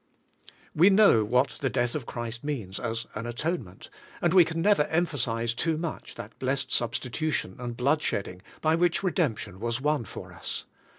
We 0.73 0.89
know 0.89 1.23
what 1.23 1.59
the 1.59 1.69
death 1.69 1.93
of 1.93 2.07
Christ 2.07 2.43
means 2.43 2.79
as 2.79 3.05
an 3.13 3.27
atone 3.27 3.63
ment, 3.63 3.91
and 4.19 4.33
we 4.33 4.43
never 4.55 4.83
can 4.83 4.91
emphasize 4.91 5.53
too 5.53 5.77
much 5.77 6.15
that 6.15 6.39
blessed 6.39 6.71
substitution 6.71 7.55
and 7.59 7.77
bloodshedding, 7.77 8.41
by 8.61 8.73
which 8.73 9.03
redemption 9.03 9.59
was 9.59 9.79
won 9.79 10.05
for 10.05 10.33
us. 10.33 10.65